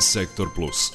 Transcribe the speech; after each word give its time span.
Sektor 0.00 0.48
Plus. 0.54 0.92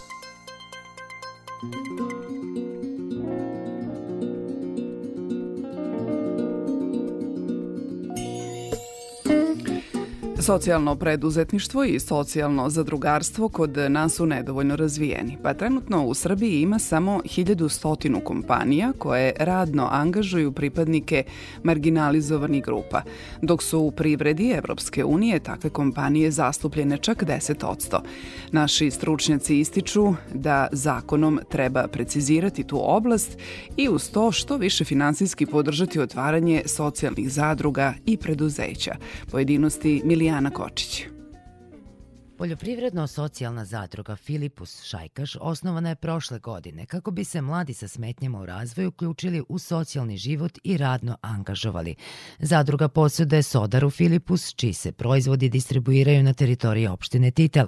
Socijalno 10.45 10.95
preduzetništvo 10.95 11.83
i 11.83 11.99
socijalno 11.99 12.69
zadrugarstvo 12.69 13.49
kod 13.49 13.77
nas 13.89 14.15
su 14.15 14.25
nedovoljno 14.25 14.75
razvijeni, 14.75 15.37
pa 15.43 15.53
trenutno 15.53 16.05
u 16.05 16.13
Srbiji 16.13 16.61
ima 16.61 16.79
samo 16.79 17.21
1100 17.25 18.23
kompanija 18.23 18.93
koje 18.97 19.33
radno 19.39 19.87
angažuju 19.91 20.51
pripadnike 20.51 21.23
marginalizovanih 21.63 22.63
grupa, 22.63 23.01
dok 23.41 23.63
su 23.63 23.79
u 23.79 23.91
privredi 23.91 24.49
Evropske 24.49 25.05
unije 25.05 25.39
takve 25.39 25.69
kompanije 25.69 26.31
zastupljene 26.31 26.97
čak 26.97 27.23
10%. 27.23 27.99
Naši 28.51 28.91
stručnjaci 28.91 29.59
ističu 29.59 30.13
da 30.33 30.67
zakonom 30.71 31.39
treba 31.49 31.87
precizirati 31.87 32.63
tu 32.63 32.79
oblast 32.81 33.37
i 33.77 33.89
uz 33.89 34.09
to 34.11 34.31
što 34.31 34.57
više 34.57 34.85
finansijski 34.85 35.45
podržati 35.45 35.99
otvaranje 35.99 36.61
socijalnih 36.65 37.31
zadruga 37.31 37.93
i 38.05 38.17
preduzeća. 38.17 38.95
Pojedinosti 39.31 40.01
Milijana 40.05 40.34
Marijana 40.35 40.51
Kočić. 40.51 41.14
Poljoprivredno-socijalna 42.37 43.65
zadruga 43.65 44.15
Filipus 44.15 44.83
Šajkaš 44.83 45.35
osnovana 45.41 45.89
je 45.89 45.95
prošle 45.95 46.39
godine 46.39 46.85
kako 46.85 47.11
bi 47.11 47.23
se 47.23 47.41
mladi 47.41 47.73
sa 47.73 47.87
smetnjama 47.87 48.39
u 48.39 48.45
razvoju 48.45 48.89
uključili 48.89 49.43
u 49.49 49.59
socijalni 49.59 50.17
život 50.17 50.59
i 50.63 50.77
radno 50.77 51.17
angažovali. 51.21 51.95
Zadruga 52.39 52.87
posjeduje 52.87 53.43
sodaru 53.43 53.89
Filipus, 53.89 54.53
čiji 54.55 54.73
se 54.73 54.91
proizvodi 54.91 55.49
distribuiraju 55.49 56.23
na 56.23 56.33
teritoriji 56.33 56.87
opštine 56.87 57.31
Titel, 57.31 57.67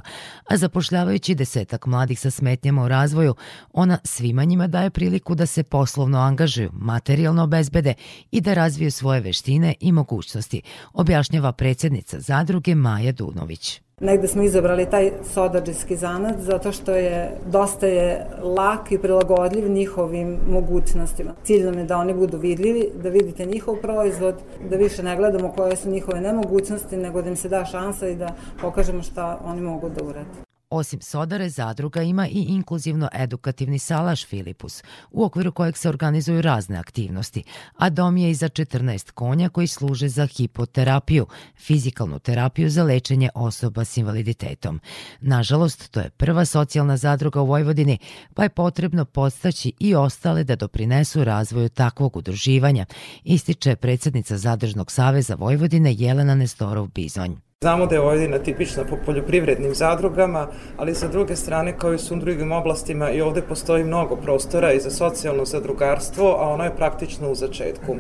a 0.49 0.57
zapošljavajući 0.57 1.35
desetak 1.35 1.85
mladih 1.85 2.19
sa 2.19 2.31
smetnjama 2.31 2.83
u 2.83 2.87
razvoju, 2.87 3.35
ona 3.73 3.97
svima 4.03 4.43
njima 4.43 4.67
daje 4.67 4.89
priliku 4.89 5.35
da 5.35 5.45
se 5.45 5.63
poslovno 5.63 6.17
angažuju, 6.17 6.69
materijalno 6.73 7.43
obezbede 7.43 7.93
i 8.31 8.41
da 8.41 8.53
razviju 8.53 8.91
svoje 8.91 9.21
veštine 9.21 9.75
i 9.79 9.91
mogućnosti, 9.91 10.61
objašnjava 10.93 11.51
predsednica 11.51 12.19
zadruge 12.19 12.75
Maja 12.75 13.11
Dunović. 13.11 13.86
Negde 14.01 14.27
smo 14.27 14.43
izabrali 14.43 14.85
taj 14.89 15.11
sodađijski 15.33 15.95
zanat 15.95 16.35
zato 16.39 16.71
što 16.71 16.91
je 16.91 17.37
dosta 17.45 17.87
je 17.87 18.27
lak 18.41 18.91
i 18.91 18.97
prilagodljiv 18.97 19.69
njihovim 19.69 20.37
mogućnostima. 20.49 21.33
Cilj 21.43 21.63
nam 21.63 21.77
je 21.77 21.83
da 21.83 21.97
oni 21.97 22.13
budu 22.13 22.37
vidljivi, 22.37 22.89
da 23.03 23.09
vidite 23.09 23.45
njihov 23.45 23.75
proizvod, 23.75 24.35
da 24.69 24.75
više 24.75 25.03
ne 25.03 25.15
gledamo 25.15 25.51
koje 25.51 25.75
su 25.75 25.89
njihove 25.89 26.21
nemogućnosti, 26.21 26.97
nego 26.97 27.21
da 27.21 27.29
im 27.29 27.35
se 27.35 27.49
da 27.49 27.65
šansa 27.65 28.07
i 28.07 28.15
da 28.15 28.35
pokažemo 28.61 29.03
šta 29.03 29.39
oni 29.45 29.61
mogu 29.61 29.89
da 29.89 30.03
urade. 30.03 30.46
Osim 30.69 31.01
Sodare, 31.01 31.49
zadruga 31.49 32.01
ima 32.01 32.27
i 32.27 32.45
inkluzivno-edukativni 32.49 33.79
salaš 33.79 34.25
Filipus, 34.25 34.83
u 35.11 35.23
okviru 35.23 35.51
kojeg 35.51 35.77
se 35.77 35.89
organizuju 35.89 36.41
razne 36.41 36.77
aktivnosti, 36.77 37.43
a 37.77 37.89
dom 37.89 38.17
je 38.17 38.31
i 38.31 38.33
za 38.35 38.49
14 38.49 39.11
konja 39.11 39.49
koji 39.49 39.67
služe 39.67 40.07
za 40.07 40.25
hipoterapiju, 40.25 41.27
fizikalnu 41.55 42.19
terapiju 42.19 42.69
za 42.69 42.83
lečenje 42.83 43.29
osoba 43.35 43.85
s 43.85 43.97
invaliditetom. 43.97 44.79
Nažalost, 45.21 45.91
to 45.91 45.99
je 45.99 46.09
prva 46.09 46.45
socijalna 46.45 46.97
zadruga 46.97 47.41
u 47.41 47.45
Vojvodini, 47.45 47.97
pa 48.33 48.43
je 48.43 48.49
potrebno 48.49 49.05
podstaći 49.05 49.73
i 49.79 49.95
ostale 49.95 50.43
da 50.43 50.55
doprinesu 50.55 51.23
razvoju 51.23 51.69
takvog 51.69 52.17
udruživanja, 52.17 52.85
ističe 53.23 53.75
predsednica 53.75 54.37
Zadržnog 54.37 54.91
saveza 54.91 55.35
Vojvodine 55.35 55.93
Jelena 55.97 56.35
Nestorov-Bizonj. 56.35 57.46
Znamo 57.63 57.85
da 57.85 57.95
je 57.95 58.01
Vojvodina 58.01 58.39
tipična 58.39 58.83
po 58.89 58.97
poljoprivrednim 59.05 59.75
zadrugama, 59.75 60.47
ali 60.77 60.95
sa 60.95 61.07
druge 61.07 61.35
strane 61.35 61.77
kao 61.77 61.93
i 61.93 61.97
u 62.11 62.15
drugim 62.15 62.51
oblastima 62.51 63.11
i 63.11 63.21
ovde 63.21 63.41
postoji 63.41 63.83
mnogo 63.83 64.15
prostora 64.15 64.73
i 64.73 64.79
za 64.79 64.89
socijalno 64.89 65.45
zadrugarstvo, 65.45 66.35
a 66.39 66.49
ono 66.49 66.63
je 66.63 66.75
praktično 66.75 67.31
u 67.31 67.35
začetku. 67.35 67.95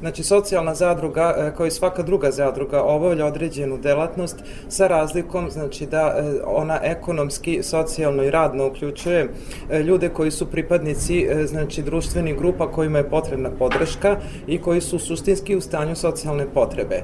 Znači, 0.00 0.22
socijalna 0.22 0.74
zadruga, 0.74 1.34
e, 1.38 1.56
kao 1.56 1.66
i 1.66 1.70
svaka 1.70 2.02
druga 2.02 2.30
zadruga, 2.30 2.82
obavlja 2.82 3.26
određenu 3.26 3.78
delatnost 3.78 4.36
sa 4.68 4.86
razlikom, 4.86 5.50
znači 5.50 5.86
da 5.86 6.14
e, 6.16 6.40
ona 6.44 6.80
ekonomski, 6.82 7.62
socijalno 7.62 8.22
i 8.22 8.30
radno 8.30 8.66
uključuje 8.66 9.28
e, 9.70 9.82
ljude 9.82 10.08
koji 10.08 10.30
su 10.30 10.46
pripadnici, 10.46 11.26
znači, 11.44 11.82
društvenih 11.82 12.38
grupa 12.38 12.72
kojima 12.72 12.98
je 12.98 13.10
potrebna 13.10 13.50
podrška 13.58 14.16
i 14.46 14.58
koji 14.58 14.80
su 14.80 14.98
suštinski 14.98 15.56
u 15.56 15.60
stanju 15.60 15.96
socijalne 15.96 16.46
potrebe. 16.54 17.02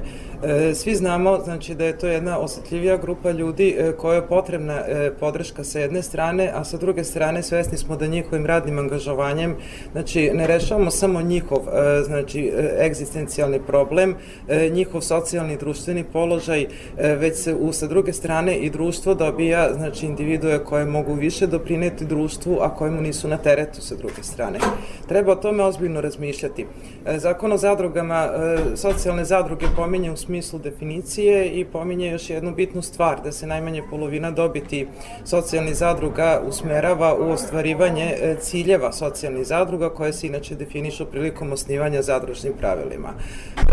Svi 0.73 0.95
znamo, 0.95 1.39
znači, 1.43 1.75
da 1.75 1.85
je 1.87 1.97
to 1.97 2.07
jedna 2.07 2.39
osetljivija 2.39 2.97
grupa 2.97 3.31
ljudi 3.31 3.77
koja 3.97 4.15
je 4.15 4.27
potrebna 4.27 4.81
podrška 5.19 5.63
sa 5.63 5.79
jedne 5.79 6.01
strane, 6.03 6.51
a 6.53 6.63
sa 6.63 6.77
druge 6.77 7.03
strane 7.03 7.43
svesni 7.43 7.77
smo 7.77 7.95
da 7.95 8.07
njihovim 8.07 8.45
radnim 8.45 8.79
angažovanjem, 8.79 9.55
znači, 9.91 10.31
ne 10.33 10.47
rešavamo 10.47 10.91
samo 10.91 11.21
njihov, 11.21 11.59
znači, 12.05 12.51
egzistencijalni 12.79 13.59
problem, 13.59 14.15
e, 14.47 14.69
njihov 14.69 15.01
socijalni 15.01 15.57
društveni 15.57 16.03
položaj, 16.03 16.61
e, 16.61 17.15
već 17.15 17.37
se 17.37 17.55
u, 17.55 17.73
sa 17.73 17.87
druge 17.87 18.13
strane 18.13 18.57
i 18.57 18.69
društvo 18.69 19.13
dobija, 19.13 19.73
znači 19.73 20.05
individue 20.05 20.63
koje 20.63 20.85
mogu 20.85 21.13
više 21.13 21.47
doprineti 21.47 22.05
društvu, 22.05 22.57
a 22.61 22.75
koje 22.75 22.91
mu 22.91 23.01
nisu 23.01 23.27
na 23.27 23.37
teretu 23.37 23.81
sa 23.81 23.95
druge 23.95 24.23
strane. 24.23 24.59
Treba 25.07 25.31
o 25.31 25.35
tome 25.35 25.63
ozbiljno 25.63 26.01
razmišljati. 26.01 26.65
E, 27.05 27.19
Zakon 27.19 27.51
o 27.51 27.57
zadrugama, 27.57 28.29
socijalne 28.75 29.25
zadruge 29.25 29.65
pominje 29.75 30.11
u 30.11 30.17
smislu 30.17 30.59
definicije 30.59 31.49
i 31.49 31.65
pominje 31.77 32.11
još 32.11 32.29
jednu 32.29 32.55
bitnu 32.55 32.81
stvar, 32.81 33.21
da 33.23 33.31
se 33.31 33.47
najmanje 33.47 33.83
polovina 33.89 34.31
dobiti 34.31 34.87
socijalnih 35.25 35.75
zadruga 35.75 36.41
usmerava 36.47 37.15
u 37.15 37.31
ostvarivanje 37.31 38.15
ciljeva 38.39 38.91
socijalnih 38.91 39.47
zadruga 39.47 39.89
koje 39.89 40.13
se 40.13 40.27
inače 40.27 40.55
definišu 40.55 41.05
prilikom 41.05 41.51
osnivanja 41.51 42.01
pravilnika 42.01 42.57
pravilima. 42.59 43.13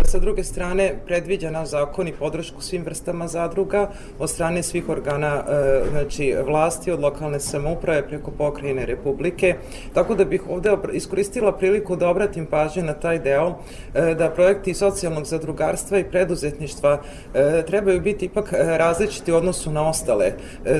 Sa 0.05 0.19
druge 0.19 0.45
strane, 0.45 0.95
predviđa 1.07 1.51
naš 1.51 1.69
zakon 1.69 2.09
i 2.09 2.13
podršku 2.13 2.63
svim 2.63 2.85
vrstama 2.85 3.29
zadruga 3.29 3.91
od 4.19 4.31
strane 4.31 4.63
svih 4.63 4.89
organa 4.89 5.45
e, 5.49 5.83
znači, 5.91 6.35
vlasti, 6.47 6.91
od 6.91 7.01
lokalne 7.01 7.41
samouprave 7.41 8.09
preko 8.09 8.31
pokrajine 8.31 8.87
Republike, 8.87 9.55
tako 9.95 10.15
da 10.15 10.25
bih 10.25 10.43
ovde 10.49 10.77
iskoristila 10.93 11.53
priliku 11.53 11.97
da 11.97 12.09
obratim 12.09 12.47
pažnju 12.47 12.83
na 12.83 12.93
taj 12.93 13.19
deo 13.19 13.55
e, 13.95 14.15
da 14.15 14.31
projekti 14.31 14.75
socijalnog 14.75 15.25
zadrugarstva 15.25 15.99
i 15.99 16.05
preduzetništva 16.05 17.01
e, 17.35 17.63
trebaju 17.95 18.13
biti 18.15 18.25
ipak 18.25 18.53
različiti 18.53 19.33
u 19.33 19.37
odnosu 19.37 19.73
na 19.73 19.89
ostale, 19.89 20.33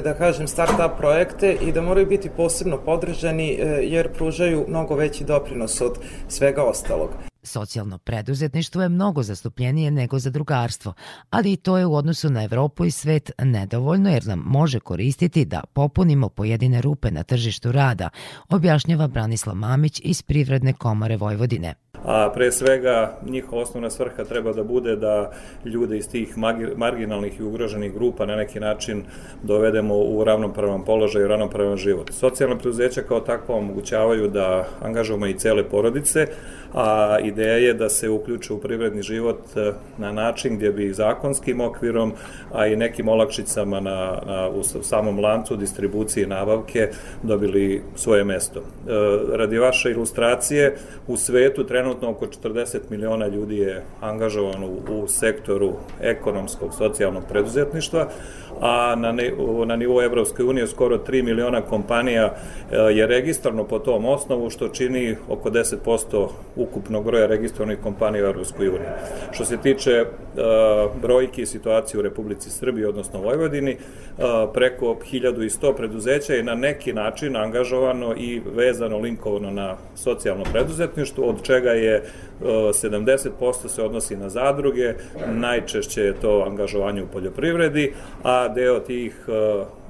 da 0.05 0.15
kažem, 0.15 0.47
start-up 0.47 0.97
projekte 0.99 1.57
i 1.63 1.73
da 1.73 1.83
moraju 1.83 2.07
biti 2.07 2.31
posebno 2.37 2.79
podržani 2.85 3.59
jer 3.83 4.13
pružaju 4.13 4.65
mnogo 4.69 4.95
veći 4.95 5.25
doprinos 5.25 5.81
od 5.81 5.99
svega 6.29 6.63
ostalog. 6.63 7.11
Socijalno 7.43 7.99
preduzetništvo 7.99 8.83
je 8.83 8.89
mnogo 8.89 9.23
zastupljenije 9.23 9.91
nego 9.91 10.19
zadrugarstvo, 10.19 10.95
ali 11.31 11.53
i 11.53 11.57
to 11.57 11.79
je 11.79 11.87
u 11.87 11.95
odnosu 11.95 12.31
na 12.31 12.45
Evropu 12.45 12.85
i 12.85 12.91
svet 12.91 13.31
nedovoljno 13.39 14.11
jer 14.11 14.27
nam 14.27 14.43
može 14.47 14.81
koristiti 14.81 15.45
da 15.45 15.61
popunimo 15.73 16.29
pojedine 16.29 16.81
rupe 16.81 17.11
na 17.11 17.23
tržištu 17.23 17.73
rada, 17.73 18.09
objašnjava 18.49 19.09
Branislav 19.09 19.57
Mamić 19.57 20.01
iz 20.05 20.23
Privredne 20.23 20.73
komore 20.73 21.17
Vojvodine 21.17 21.75
a 22.05 22.31
pre 22.35 22.53
svega 22.53 23.17
njihova 23.27 23.63
osnovna 23.63 23.91
svrha 23.91 24.25
treba 24.25 24.53
da 24.53 24.63
bude 24.65 24.97
da 24.97 25.31
ljude 25.65 25.99
iz 25.99 26.09
tih 26.09 26.39
marginalnih 26.77 27.41
i 27.41 27.43
ugroženih 27.43 27.95
grupa 27.95 28.27
na 28.27 28.37
neki 28.37 28.61
način 28.61 29.03
dovedemo 29.43 29.99
u 29.99 30.25
ravnopravan 30.25 30.85
položaj 30.85 31.23
i 31.23 31.29
ravnopravan 31.29 31.77
život. 31.77 32.11
Socijalne 32.13 32.59
preduzeća 32.59 33.03
kao 33.03 33.21
takva 33.21 33.57
omogućavaju 33.57 34.29
da 34.29 34.69
angažujemo 34.83 35.27
i 35.27 35.39
cele 35.39 35.65
porodice, 35.65 36.27
a 36.75 37.19
ideja 37.23 37.57
je 37.57 37.75
da 37.75 37.89
se 37.89 38.09
uključe 38.09 38.53
u 38.53 38.61
privredni 38.61 39.03
život 39.03 39.39
e, 39.57 39.73
na 39.99 40.13
način 40.13 40.57
gdje 40.57 40.73
bi 40.73 40.93
zakonskim 40.93 41.61
okvirom, 41.61 42.13
a 42.53 42.67
i 42.67 42.77
nekim 42.77 43.09
olakšicama 43.09 43.81
na, 43.81 44.19
na, 44.27 44.49
u 44.49 44.63
samom 44.83 45.19
lancu 45.19 45.57
distribucije 45.57 46.25
i 46.25 46.27
nabavke 46.27 46.89
dobili 47.23 47.83
svoje 47.95 48.25
mesto. 48.25 48.61
E, 48.61 48.63
radi 49.37 49.59
vaše 49.59 49.91
ilustracije, 49.91 50.77
u 51.07 51.17
svetu 51.17 51.65
trenutno 51.65 51.94
oko 52.03 52.27
40 52.27 52.79
miliona 52.91 53.27
ljudi 53.27 53.57
je 53.57 53.83
angažovano 54.01 54.67
u, 54.67 55.03
u 55.03 55.09
sektoru 55.09 55.73
ekonomskog, 56.01 56.75
socijalnog 56.75 57.23
preduzetništva, 57.29 58.09
a 58.61 58.95
na, 58.95 59.13
ne, 59.13 59.33
na 59.67 59.77
nivou 59.77 60.03
Evropske 60.03 60.45
unije 60.45 60.67
skoro 60.67 60.99
3 60.99 61.23
miliona 61.23 61.61
kompanija 61.61 62.25
e, 62.73 62.77
je 62.77 63.07
registrano 63.07 63.65
po 63.65 63.79
tom 63.79 64.05
osnovu, 64.05 64.51
što 64.51 64.69
čini 64.69 65.17
oko 65.29 65.51
10% 65.51 66.29
ukupnog 66.57 67.05
broja 67.05 67.27
registrovanih 67.27 67.79
kompanija 67.83 68.25
u 68.25 68.27
Evropskoj 68.27 68.69
uniji. 68.69 68.89
Što 69.33 69.45
se 69.45 69.57
tiče 69.57 70.05
uh, 70.05 71.01
brojki 71.03 71.43
i 71.43 71.47
situacije 71.47 71.99
u 71.99 72.03
Republici 72.03 72.51
Srbiji, 72.51 72.85
odnosno 72.85 73.21
Vojvodini, 73.21 73.77
uh, 73.77 74.25
preko 74.55 74.97
1100 75.13 75.77
preduzeća 75.77 76.35
je 76.35 76.43
na 76.43 76.55
neki 76.55 76.93
način 76.93 77.37
angažovano 77.37 78.15
i 78.17 78.41
vezano, 78.55 78.99
linkovano 78.99 79.51
na 79.51 79.77
socijalno 79.95 80.45
preduzetništvo, 80.53 81.25
od 81.25 81.43
čega 81.43 81.71
je 81.71 81.84
je 81.85 82.03
70% 82.41 83.69
se 83.69 83.83
odnosi 83.83 84.17
na 84.17 84.29
zadruge, 84.29 84.95
najčešće 85.27 86.01
je 86.03 86.21
to 86.21 86.45
angažovanje 86.47 87.03
u 87.03 87.07
poljoprivredi, 87.07 87.93
a 88.23 88.49
deo 88.49 88.81
tih 88.81 89.29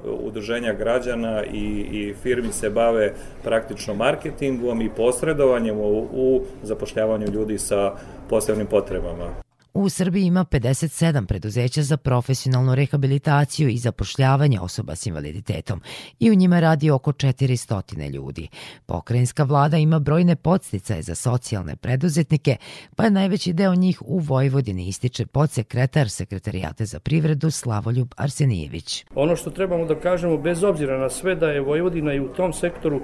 udruženja 0.03 0.73
građana 0.73 1.43
i, 1.53 1.85
i 1.91 2.13
firmi 2.23 2.51
se 2.51 2.69
bave 2.69 3.13
praktično 3.43 3.93
marketingom 3.93 4.81
i 4.81 4.89
posredovanjem 4.89 5.77
u, 5.77 6.07
u 6.11 6.41
zapošljavanju 6.63 7.27
ljudi 7.31 7.57
sa 7.57 7.91
posebnim 8.29 8.67
potrebama. 8.67 9.44
U 9.75 9.89
Srbiji 9.89 10.25
ima 10.25 10.45
57 10.45 11.25
preduzeća 11.25 11.81
za 11.81 11.97
profesionalnu 11.97 12.75
rehabilitaciju 12.75 13.69
i 13.69 13.77
zapošljavanje 13.77 14.59
osoba 14.59 14.95
s 14.95 15.05
invaliditetom 15.05 15.81
i 16.19 16.31
u 16.31 16.35
njima 16.35 16.59
radi 16.59 16.91
oko 16.91 17.11
400 17.11 18.09
ljudi. 18.13 18.47
Pokrajinska 18.85 19.43
vlada 19.43 19.77
ima 19.77 19.99
brojne 19.99 20.35
podsticaje 20.35 21.01
za 21.01 21.15
socijalne 21.15 21.75
preduzetnike, 21.75 22.57
pa 22.95 23.03
je 23.03 23.11
najveći 23.11 23.53
deo 23.53 23.75
njih 23.75 24.01
u 24.05 24.19
Vojvodini 24.19 24.87
ističe 24.87 25.25
podsekretar 25.25 26.09
Sekretarijate 26.09 26.85
za 26.85 26.99
privredu 26.99 27.51
Slavoljub 27.51 28.07
Arsenijević. 28.17 29.05
Ono 29.15 29.35
što 29.35 29.49
trebamo 29.49 29.85
da 29.85 29.99
kažemo, 29.99 30.37
bez 30.37 30.63
obzira 30.63 30.97
na 30.97 31.09
sve 31.09 31.35
da 31.35 31.49
je 31.49 31.61
Vojvodina 31.61 32.13
i 32.13 32.19
u 32.19 32.33
tom 32.33 32.53
sektoru 32.53 33.01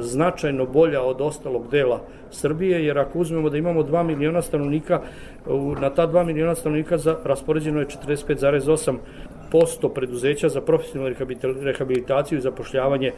značajno 0.00 0.66
bolja 0.66 1.02
od 1.02 1.20
ostalog 1.20 1.70
dela 1.70 2.00
Srbije, 2.30 2.84
jer 2.86 2.98
ako 2.98 3.18
uzmemo 3.18 3.50
da 3.50 3.56
imamo 3.56 3.82
2 3.82 4.02
miliona 4.02 4.42
stanovnika, 4.42 5.00
na 5.80 5.90
ta 5.90 6.08
2 6.08 6.24
miliona 6.24 6.54
stanovnika 6.54 6.98
za, 6.98 7.16
raspoređeno 7.24 7.80
je 7.80 7.86
45,8 7.86 8.96
posto 9.50 9.88
preduzeća 9.88 10.48
za 10.48 10.60
profesionalnu 10.60 11.16
rehabilitaciju 11.62 12.38
i 12.38 12.40
zapošljavanje 12.40 13.12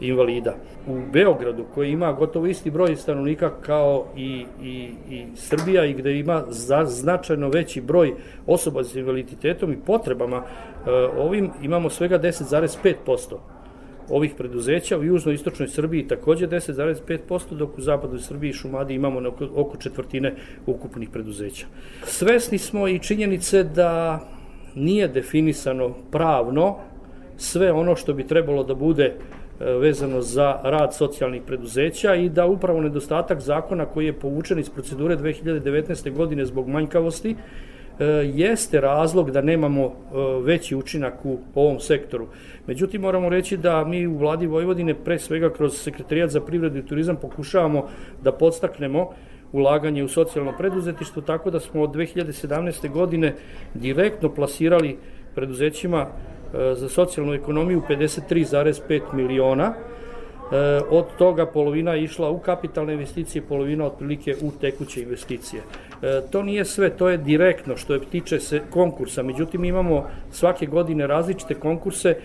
invalida. 0.00 0.54
U 0.86 0.98
Beogradu, 1.12 1.64
koji 1.74 1.92
ima 1.92 2.12
gotovo 2.12 2.46
isti 2.46 2.70
broj 2.70 2.96
stanovnika 2.96 3.50
kao 3.60 4.06
i, 4.16 4.46
i, 4.62 4.90
i 5.10 5.26
Srbija 5.36 5.84
i 5.84 5.94
gde 5.94 6.18
ima 6.18 6.44
za, 6.48 6.84
značajno 6.84 7.48
veći 7.48 7.80
broj 7.80 8.14
osoba 8.46 8.84
sa 8.84 8.98
invaliditetom 8.98 9.72
i 9.72 9.80
potrebama, 9.86 10.36
e, 10.36 10.90
ovim 11.18 11.50
imamo 11.62 11.90
svega 11.90 12.18
10,5% 12.18 13.36
ovih 14.08 14.34
preduzeća. 14.38 14.98
U 14.98 15.04
južno-istočnoj 15.04 15.68
Srbiji 15.68 16.08
takođe 16.08 16.48
10,5%, 16.48 17.54
dok 17.54 17.78
u 17.78 17.80
zapadnoj 17.80 18.20
Srbiji 18.20 18.50
i 18.50 18.52
Šumadi 18.52 18.94
imamo 18.94 19.20
oko 19.54 19.76
četvrtine 19.76 20.34
ukupnih 20.66 21.08
preduzeća. 21.10 21.66
Svesni 22.04 22.58
smo 22.58 22.88
i 22.88 22.98
činjenice 22.98 23.64
da 23.64 24.20
nije 24.74 25.08
definisano 25.08 25.94
pravno 26.10 26.76
sve 27.36 27.72
ono 27.72 27.96
što 27.96 28.14
bi 28.14 28.26
trebalo 28.26 28.64
da 28.64 28.74
bude 28.74 29.04
e, 29.04 29.14
vezano 29.64 30.22
za 30.22 30.60
rad 30.62 30.94
socijalnih 30.94 31.42
preduzeća 31.46 32.14
i 32.14 32.28
da 32.28 32.46
upravo 32.46 32.80
nedostatak 32.80 33.40
zakona 33.40 33.86
koji 33.86 34.06
je 34.06 34.12
povučen 34.12 34.58
iz 34.58 34.70
procedure 34.70 35.16
2019. 35.16 36.12
godine 36.14 36.46
zbog 36.46 36.68
manjkavosti 36.68 37.36
jeste 38.34 38.80
razlog 38.80 39.30
da 39.30 39.40
nemamo 39.40 39.84
e, 39.84 39.92
veći 40.42 40.76
učinak 40.76 41.24
u 41.24 41.38
ovom 41.54 41.80
sektoru. 41.80 42.26
Međutim, 42.66 43.00
moramo 43.00 43.28
reći 43.28 43.56
da 43.56 43.84
mi 43.84 44.06
u 44.06 44.18
vladi 44.18 44.46
Vojvodine 44.46 44.94
pre 44.94 45.18
svega 45.18 45.52
kroz 45.52 45.76
sekretarijat 45.76 46.30
za 46.30 46.40
privredu 46.40 46.78
i 46.78 46.86
turizam 46.86 47.16
pokušavamo 47.16 47.88
da 48.22 48.32
podstaknemo 48.32 49.10
ulaganje 49.52 50.04
u 50.04 50.08
socijalno 50.08 50.52
preduzetništvo, 50.58 51.22
tako 51.22 51.50
da 51.50 51.60
smo 51.60 51.82
od 51.82 51.90
2017. 51.90 52.90
godine 52.90 53.34
direktno 53.74 54.34
plasirali 54.34 54.96
preduzećima 55.34 56.06
e, 56.06 56.74
za 56.74 56.88
socijalnu 56.88 57.34
ekonomiju 57.34 57.82
53,5 57.88 59.00
miliona, 59.12 59.74
E, 60.52 60.80
od 60.90 61.04
toga 61.18 61.46
polovina 61.46 61.96
išla 61.96 62.30
u 62.30 62.38
kapitalne 62.38 62.92
investicije, 62.92 63.42
polovina 63.42 63.86
otprilike 63.86 64.36
u 64.42 64.50
tekuće 64.60 65.02
investicije. 65.02 65.62
E, 66.02 66.20
to 66.30 66.42
nije 66.42 66.64
sve, 66.64 66.90
to 66.90 67.08
je 67.08 67.16
direktno 67.16 67.76
što 67.76 67.94
je 67.94 68.00
tiče 68.00 68.40
se 68.40 68.60
konkursa, 68.70 69.22
međutim 69.22 69.64
imamo 69.64 70.06
svake 70.30 70.66
godine 70.66 71.06
različite 71.06 71.54
konkurse 71.54 72.08
e, 72.08 72.16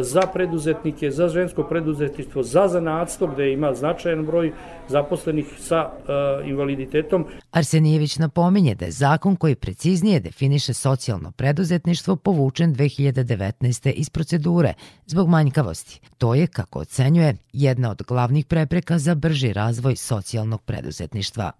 za 0.00 0.20
preduzetnike, 0.20 1.10
za 1.10 1.28
žensko 1.28 1.62
preduzetništvo, 1.62 2.42
za 2.42 2.68
zanatstvo 2.68 3.26
gde 3.26 3.52
ima 3.52 3.74
značajan 3.74 4.26
broj 4.26 4.52
zaposlenih 4.88 5.46
sa 5.58 5.90
invaliditetom. 6.44 7.26
Arsenijević 7.54 8.16
napominje 8.18 8.74
da 8.74 8.84
je 8.84 8.90
zakon 8.90 9.36
koji 9.36 9.54
preciznije 9.54 10.20
definiše 10.20 10.74
socijalno 10.74 11.30
preduzetništvo 11.30 12.16
povučen 12.16 12.74
2019. 12.74 13.92
iz 13.92 14.10
procedure 14.10 14.74
zbog 15.06 15.28
manjkavosti. 15.28 16.00
To 16.18 16.34
je, 16.34 16.46
kako 16.46 16.78
ocenjuje, 16.78 17.36
jedna 17.52 17.90
od 17.90 18.02
glavnih 18.08 18.46
prepreka 18.46 18.98
za 18.98 19.14
brži 19.14 19.52
razvoj 19.52 19.96
socijalnog 19.96 20.62
preduzetništva. 20.62 21.52